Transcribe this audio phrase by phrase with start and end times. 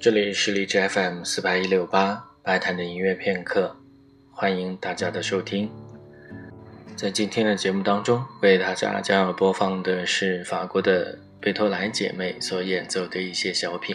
[0.00, 3.76] 这里是荔枝 FM 四八一六八白谈的音乐片刻，
[4.32, 5.70] 欢迎大家的收听。
[6.96, 13.94] 在今天的节目当中，为大家将要播放的是法国的贝托莱姐妹所演奏的一些小品。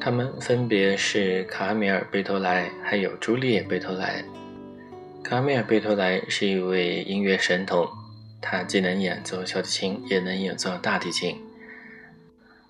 [0.00, 4.24] 她们分别是卡米尔·贝托莱还有朱丽叶·贝托莱。
[5.22, 7.86] 卡米尔·贝托莱是一位音乐神童，
[8.40, 11.38] 他既能演奏小提琴，也能演奏大提琴。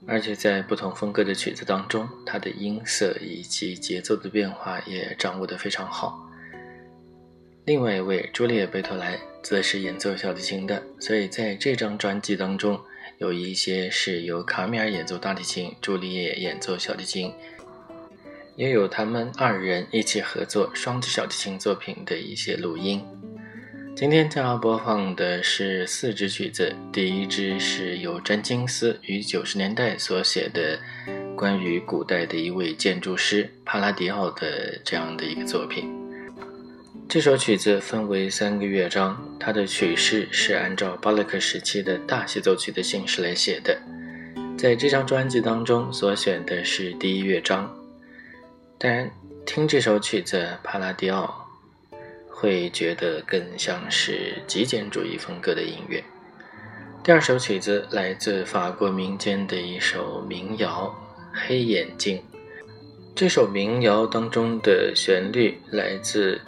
[0.07, 6.29] 而且在不同风格的曲子当中，它的音色以及节奏的变化也掌握得非常好。
[7.65, 12.79] 另外一位朱丽叶·贝托莱则是演奏小提琴的，所以在这张专辑当中，
[13.17, 17.33] 有一些是由卡米尔演奏大提琴，朱丽叶演奏小提琴，
[18.57, 23.03] 也有他们二人一起合作双指小提琴作品的一些录音。
[23.97, 30.77] 今天将要播放的是四支曲子，第一支是由詹金斯于九十年代所写的
[31.37, 35.89] 关于古代的一位建筑师帕拉迪奥的这样的一个作品。
[37.09, 43.81] 这首曲子分为三个乐章，它的曲式是按照巴洛克时期的大协奏曲的形式来写的。
[44.59, 47.73] 在这张专辑当中所选的是第一乐章，
[48.77, 49.09] 当然
[49.47, 51.44] 听这首曲子帕拉迪奥。
[52.45, 56.05] 会觉得更像是极简主义风格的音乐。
[57.03, 60.95] 第二首曲子来自法国民间的一首民谣
[61.49, 62.19] 《黑眼睛》。
[63.15, 66.39] 这首民谣当中的旋律来自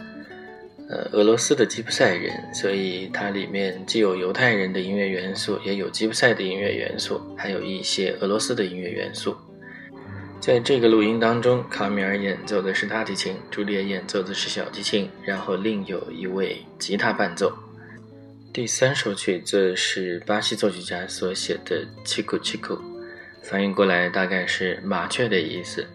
[0.87, 9.35] 呃俄罗斯的吉普赛人，所以它里面既有犹太人的音乐元素，也有吉普赛的音乐元素，还有一些俄罗斯的音乐元素。
[10.47, 17.51] 在这个录音当中，卡米尔演奏的是大提琴，朱丽叶演奏的是小提琴，然后另有一位吉他伴奏。
[18.53, 22.75] 第三首曲子是巴西作曲家所写的《七库七库》，
[23.43, 25.85] 翻译过来大概是麻雀的意思。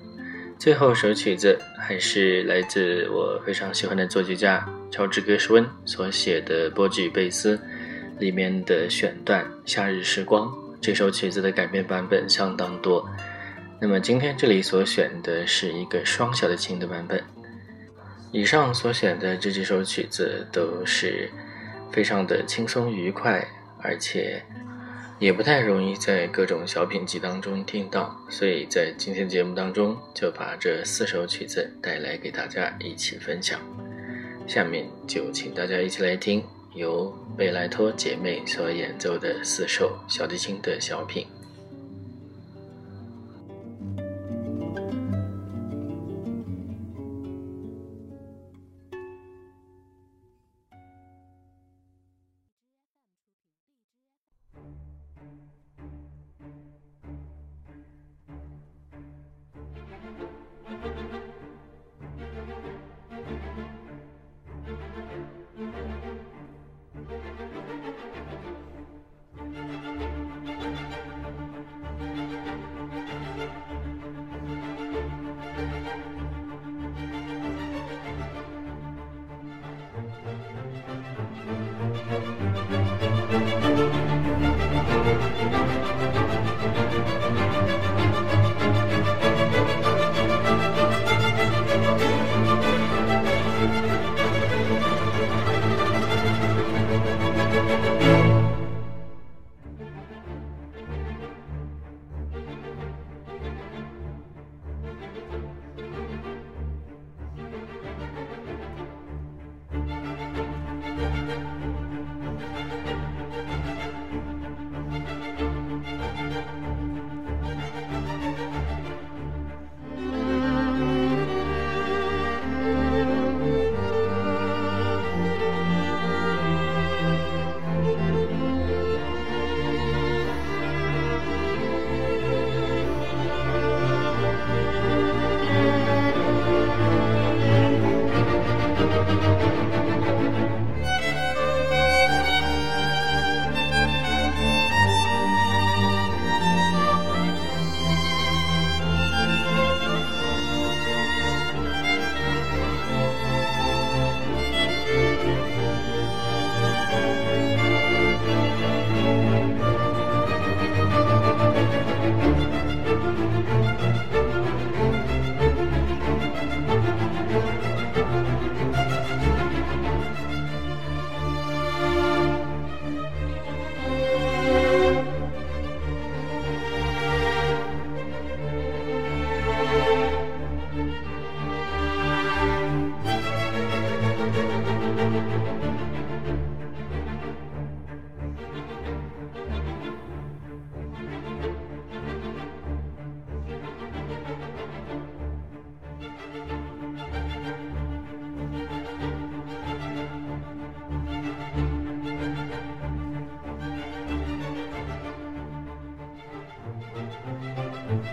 [0.59, 7.57] 最后首曲子还是来自我非常喜欢的作曲家乔治·格什温所写的《波吉与贝斯》
[8.19, 10.47] 里面的选段《夏日时光》。
[10.79, 13.09] 这首曲子的改编版本相当多。
[13.83, 17.21] 那么今天这里所选的是一个双小提琴的版本。
[18.31, 21.29] 以上所选的这几首曲子都是
[21.91, 23.45] 非常的轻松愉快，
[23.81, 24.41] 而且
[25.19, 33.59] 也不太容易在各种小品集当中听到，所以在今天节目当中就把这四首曲子带来给大家一起分享。
[34.47, 36.45] 下面就请大家一起来听
[36.77, 41.27] 由贝莱托姐妹所演奏的四首小提琴的小品。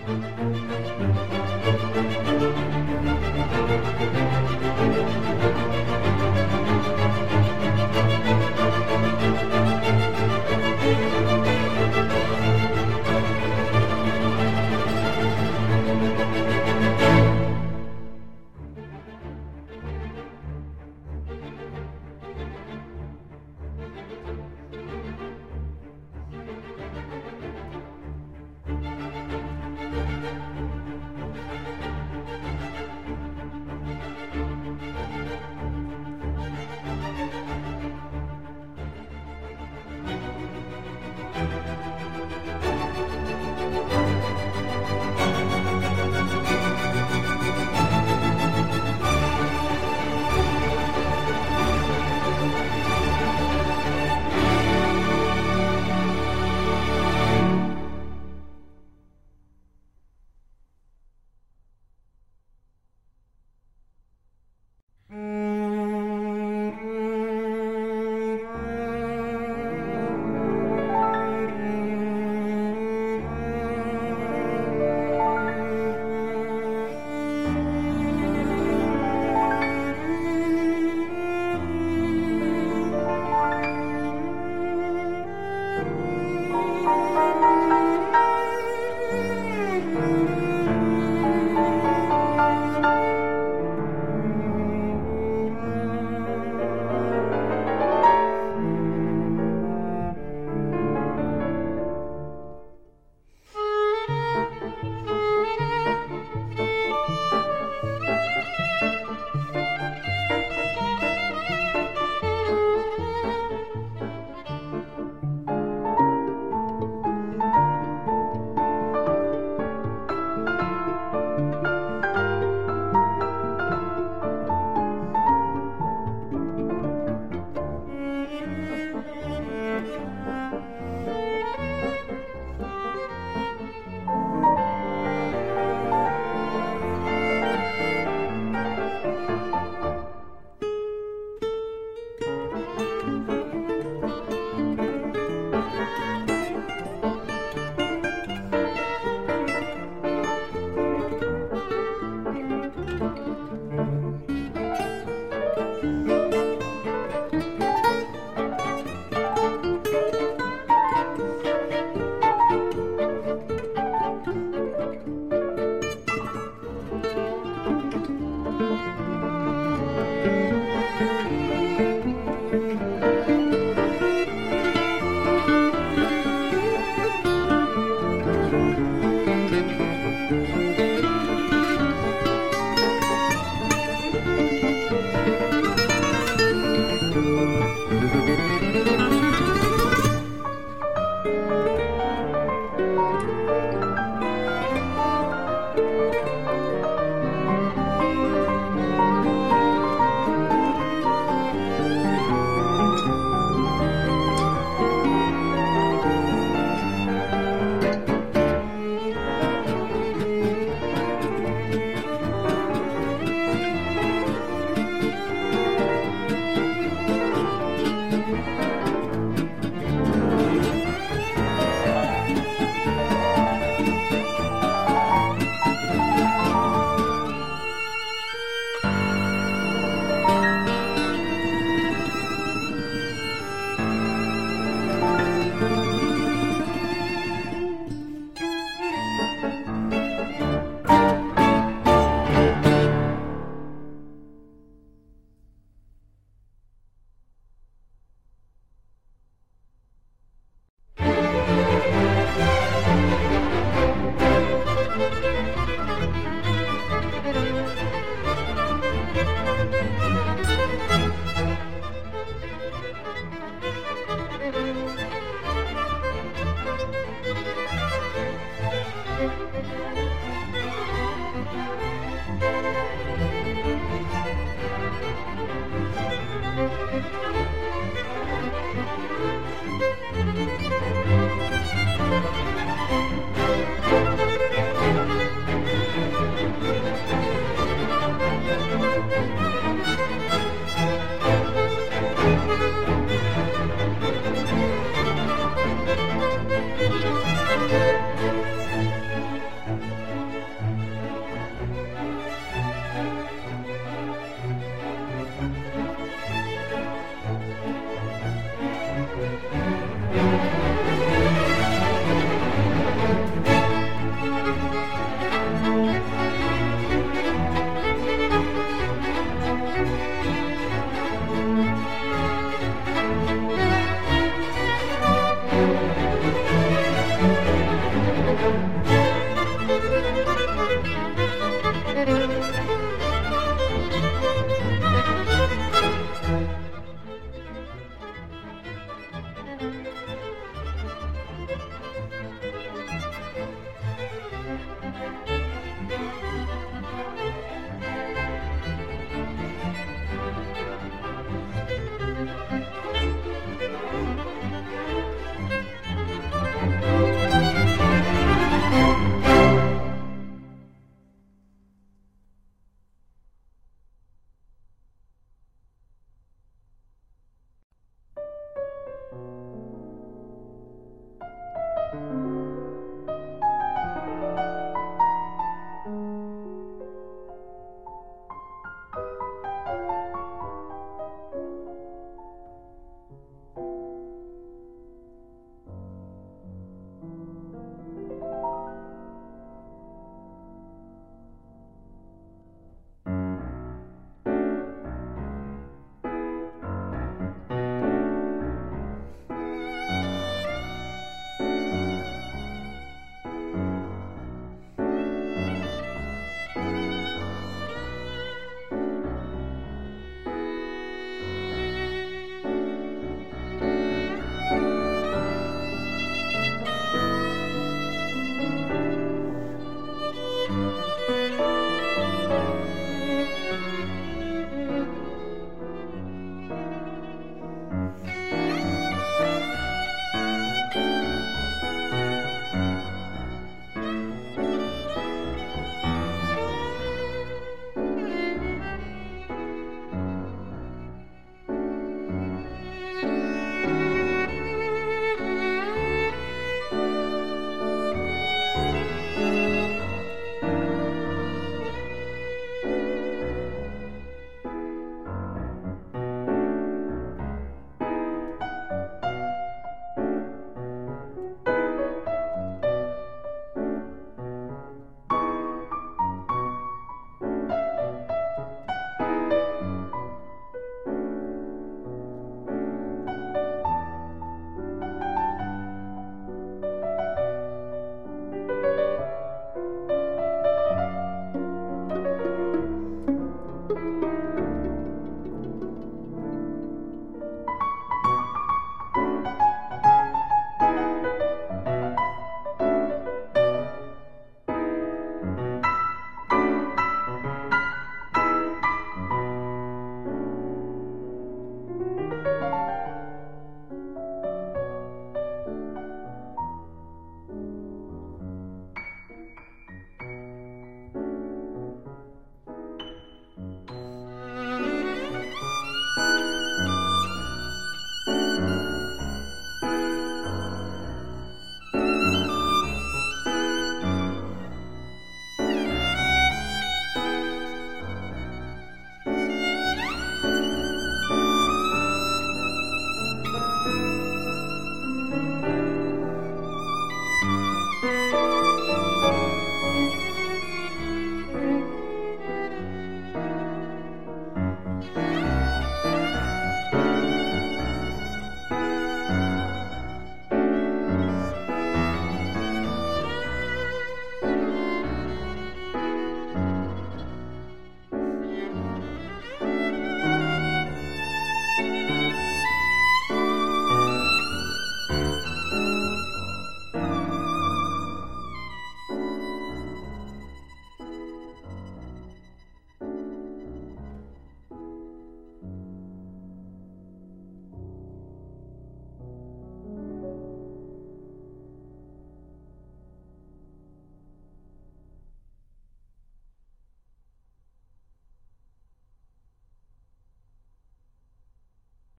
[0.06, 0.24] thank
[2.42, 2.69] you